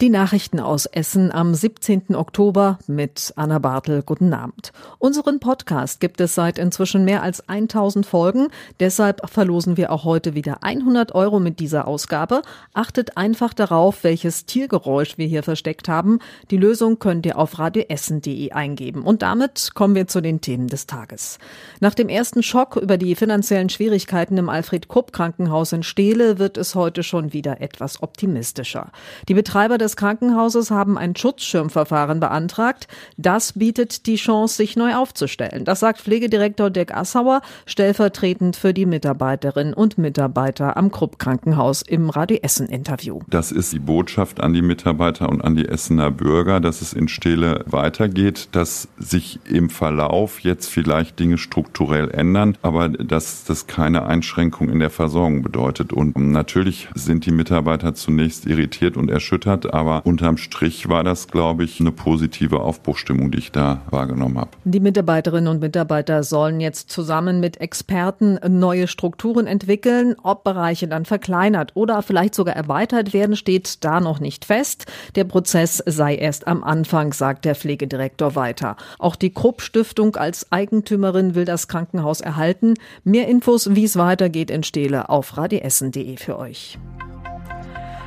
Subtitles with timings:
[0.00, 2.14] Die Nachrichten aus Essen am 17.
[2.14, 4.04] Oktober mit Anna Bartel.
[4.04, 4.70] Guten Abend.
[5.00, 8.46] Unseren Podcast gibt es seit inzwischen mehr als 1000 Folgen.
[8.78, 12.42] Deshalb verlosen wir auch heute wieder 100 Euro mit dieser Ausgabe.
[12.74, 16.20] Achtet einfach darauf, welches Tiergeräusch wir hier versteckt haben.
[16.52, 19.02] Die Lösung könnt ihr auf radioessen.de eingeben.
[19.02, 21.40] Und damit kommen wir zu den Themen des Tages.
[21.80, 27.02] Nach dem ersten Schock über die finanziellen Schwierigkeiten im Alfred-Krupp-Krankenhaus in Steele wird es heute
[27.02, 28.92] schon wieder etwas optimistischer.
[29.28, 32.88] Die Betreiber des des Krankenhauses haben ein Schutzschirmverfahren beantragt.
[33.16, 35.64] Das bietet die Chance, sich neu aufzustellen.
[35.64, 42.10] Das sagt Pflegedirektor Dirk Assauer, stellvertretend für die Mitarbeiterinnen und Mitarbeiter am Krupp Krankenhaus im
[42.10, 43.20] Radio Essen Interview.
[43.28, 47.08] Das ist die Botschaft an die Mitarbeiter und an die Essener Bürger, dass es in
[47.08, 54.04] Stele weitergeht, dass sich im Verlauf jetzt vielleicht Dinge strukturell ändern, aber dass das keine
[54.04, 55.94] Einschränkung in der Versorgung bedeutet.
[55.94, 61.62] Und natürlich sind die Mitarbeiter zunächst irritiert und erschüttert, aber unterm Strich war das, glaube
[61.62, 64.50] ich, eine positive Aufbruchstimmung, die ich da wahrgenommen habe.
[64.64, 70.16] Die Mitarbeiterinnen und Mitarbeiter sollen jetzt zusammen mit Experten neue Strukturen entwickeln.
[70.24, 74.86] Ob Bereiche dann verkleinert oder vielleicht sogar erweitert werden, steht da noch nicht fest.
[75.14, 78.76] Der Prozess sei erst am Anfang, sagt der Pflegedirektor weiter.
[78.98, 82.74] Auch die Krupp Stiftung als Eigentümerin will das Krankenhaus erhalten.
[83.04, 86.78] Mehr Infos, wie es weitergeht in Stele auf radiessen.de für euch.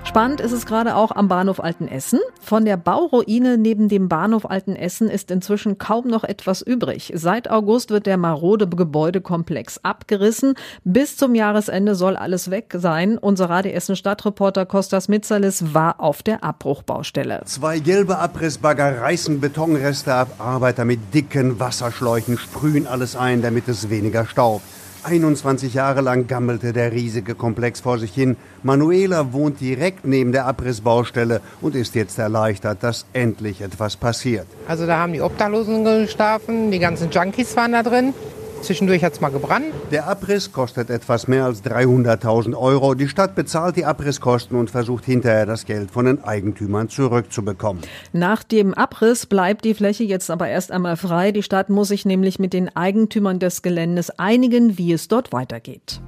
[0.04, 2.20] Spannend ist es gerade auch am Bahnhof Altenessen.
[2.42, 7.14] Von der Bauruine neben dem Bahnhof Altenessen ist inzwischen kaum noch etwas übrig.
[7.16, 10.56] Seit August wird der marode Gebäudekomplex abgerissen.
[10.84, 13.18] Bis zum Jahresende soll alles weg sein.
[13.18, 17.44] Unser Radio Essen Stadtreporter Kostas Mitzalis war auf der Abbruchbaustelle.
[17.46, 20.28] Zwei gelbe Abrissbagger reißen Betonreste ab.
[20.40, 24.66] Arbeiter mit dicken Wasserschläuchen sprühen alles ein, damit es weniger staubt.
[25.04, 28.38] 21 Jahre lang gammelte der riesige Komplex vor sich hin.
[28.64, 34.48] Manuela wohnt direkt neben der Abrissbaustelle und ist jetzt erleichtert, dass endlich etwas passiert.
[34.68, 38.14] Also da haben die Obdachlosen geschlafen, die ganzen Junkies waren da drin.
[38.62, 39.66] Zwischendurch hat es mal gebrannt.
[39.92, 42.94] Der Abriss kostet etwas mehr als 300.000 Euro.
[42.94, 47.82] Die Stadt bezahlt die Abrisskosten und versucht hinterher das Geld von den Eigentümern zurückzubekommen.
[48.14, 51.32] Nach dem Abriss bleibt die Fläche jetzt aber erst einmal frei.
[51.32, 56.02] Die Stadt muss sich nämlich mit den Eigentümern des Geländes einigen, wie es dort weitergeht.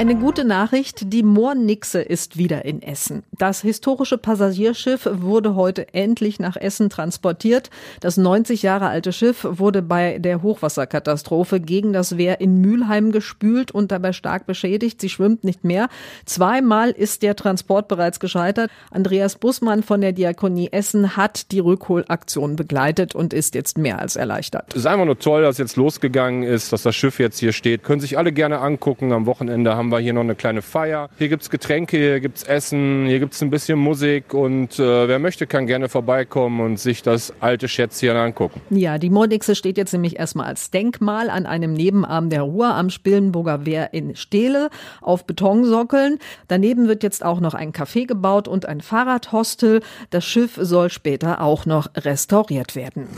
[0.00, 3.22] Eine gute Nachricht, die Moornixe ist wieder in Essen.
[3.36, 7.68] Das historische Passagierschiff wurde heute endlich nach Essen transportiert.
[8.00, 13.72] Das 90 Jahre alte Schiff wurde bei der Hochwasserkatastrophe gegen das Wehr in Mülheim gespült
[13.72, 15.02] und dabei stark beschädigt.
[15.02, 15.90] Sie schwimmt nicht mehr.
[16.24, 18.70] Zweimal ist der Transport bereits gescheitert.
[18.90, 24.16] Andreas Bussmann von der Diakonie Essen hat die Rückholaktion begleitet und ist jetzt mehr als
[24.16, 24.64] erleichtert.
[24.70, 27.82] Es ist einfach nur toll, dass jetzt losgegangen ist, dass das Schiff jetzt hier steht.
[27.82, 29.12] Können sich alle gerne angucken.
[29.12, 31.08] Am Wochenende haben wir hier noch eine kleine Feier.
[31.18, 34.78] Hier gibt es Getränke, hier gibt es Essen, hier gibt es ein bisschen Musik und
[34.78, 38.60] äh, wer möchte, kann gerne vorbeikommen und sich das alte Schätzchen angucken.
[38.70, 42.90] Ja, die Mordixe steht jetzt nämlich erstmal als Denkmal an einem Nebenarm der Ruhr am
[42.90, 44.70] Spillenburger Wehr in Steele
[45.00, 46.18] auf Betonsockeln.
[46.48, 49.80] Daneben wird jetzt auch noch ein Café gebaut und ein Fahrradhostel.
[50.10, 53.08] Das Schiff soll später auch noch restauriert werden.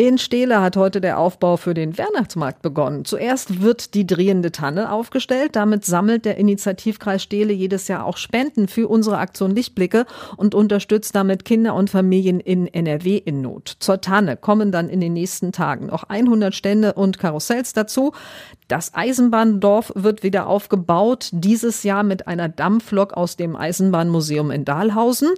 [0.00, 3.04] In Steele hat heute der Aufbau für den Weihnachtsmarkt begonnen.
[3.04, 5.56] Zuerst wird die drehende Tanne aufgestellt.
[5.56, 10.06] Damit sammelt der Initiativkreis Steele jedes Jahr auch Spenden für unsere Aktion Lichtblicke
[10.38, 13.76] und unterstützt damit Kinder und Familien in NRW in Not.
[13.78, 18.12] Zur Tanne kommen dann in den nächsten Tagen noch 100 Stände und Karussells dazu.
[18.68, 25.28] Das Eisenbahndorf wird wieder aufgebaut, dieses Jahr mit einer Dampflok aus dem Eisenbahnmuseum in Dahlhausen.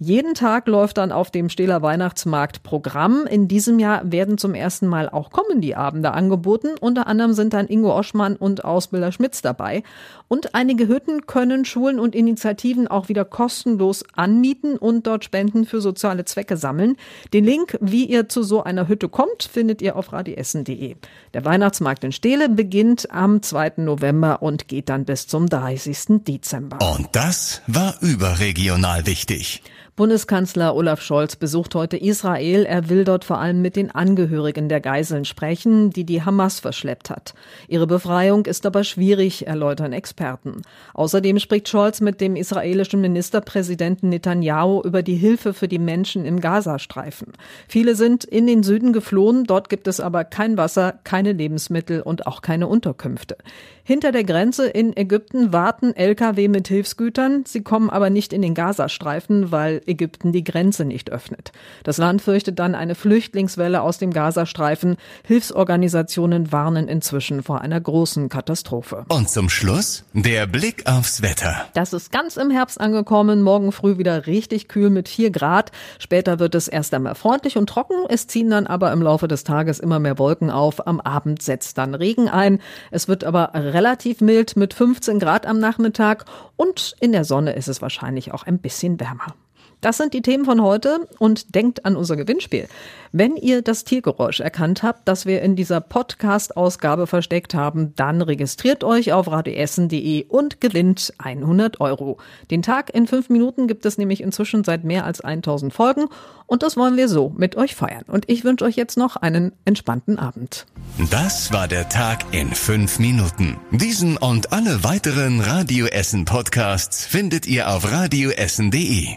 [0.00, 3.28] Jeden Tag läuft dann auf dem Stähler Weihnachtsmarkt Programm.
[3.30, 6.68] In diesem Jahr werden zum ersten Mal auch Comedy-Abende angeboten.
[6.80, 9.82] Unter anderem sind dann Ingo Oschmann und Ausbilder Schmitz dabei.
[10.28, 15.80] Und einige Hütten können Schulen und Initiativen auch wieder kostenlos anmieten und dort Spenden für
[15.80, 16.96] soziale Zwecke sammeln.
[17.32, 20.96] Den Link, wie ihr zu so einer Hütte kommt, findet ihr auf radiessen.de.
[21.34, 23.72] Der Weihnachtsmarkt in beginnt beginnt am 2.
[23.78, 26.24] November und geht dann bis zum 30.
[26.24, 26.78] Dezember.
[26.94, 29.62] Und das war überregional wichtig.
[29.98, 32.64] Bundeskanzler Olaf Scholz besucht heute Israel.
[32.64, 37.10] Er will dort vor allem mit den Angehörigen der Geiseln sprechen, die die Hamas verschleppt
[37.10, 37.34] hat.
[37.66, 40.62] Ihre Befreiung ist aber schwierig, erläutern Experten.
[40.94, 46.40] Außerdem spricht Scholz mit dem israelischen Ministerpräsidenten Netanyahu über die Hilfe für die Menschen im
[46.40, 47.32] Gazastreifen.
[47.66, 52.28] Viele sind in den Süden geflohen, dort gibt es aber kein Wasser, keine Lebensmittel und
[52.28, 53.36] auch keine Unterkünfte.
[53.82, 57.44] Hinter der Grenze in Ägypten warten Lkw mit Hilfsgütern.
[57.46, 61.52] Sie kommen aber nicht in den Gazastreifen, weil Ägypten die Grenze nicht öffnet.
[61.82, 64.96] Das Land fürchtet dann eine Flüchtlingswelle aus dem Gazastreifen.
[65.24, 69.04] Hilfsorganisationen warnen inzwischen vor einer großen Katastrophe.
[69.08, 71.66] Und zum Schluss der Blick aufs Wetter.
[71.74, 73.42] Das ist ganz im Herbst angekommen.
[73.42, 75.72] Morgen früh wieder richtig kühl mit 4 Grad.
[75.98, 77.96] Später wird es erst einmal freundlich und trocken.
[78.08, 80.86] Es ziehen dann aber im Laufe des Tages immer mehr Wolken auf.
[80.86, 82.60] Am Abend setzt dann Regen ein.
[82.90, 86.24] Es wird aber relativ mild mit 15 Grad am Nachmittag
[86.56, 89.34] und in der Sonne ist es wahrscheinlich auch ein bisschen wärmer.
[89.80, 92.68] Das sind die Themen von heute und denkt an unser Gewinnspiel.
[93.12, 98.84] Wenn ihr das Tiergeräusch erkannt habt, das wir in dieser Podcast-Ausgabe versteckt haben, dann registriert
[98.84, 102.18] euch auf radioessen.de und gewinnt 100 Euro.
[102.50, 106.08] Den Tag in fünf Minuten gibt es nämlich inzwischen seit mehr als 1000 Folgen
[106.46, 108.04] und das wollen wir so mit euch feiern.
[108.08, 110.66] Und ich wünsche euch jetzt noch einen entspannten Abend.
[111.10, 113.58] Das war der Tag in fünf Minuten.
[113.70, 119.16] Diesen und alle weiteren Radio Essen Podcasts findet ihr auf radioessen.de